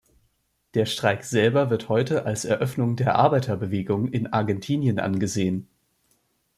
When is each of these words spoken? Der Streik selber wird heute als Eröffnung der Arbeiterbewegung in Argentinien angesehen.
Der 0.73 0.87
Streik 0.87 1.23
selber 1.23 1.69
wird 1.69 1.87
heute 1.87 2.25
als 2.25 2.43
Eröffnung 2.43 2.95
der 2.95 3.17
Arbeiterbewegung 3.17 4.07
in 4.07 4.25
Argentinien 4.33 4.97
angesehen. 4.99 5.67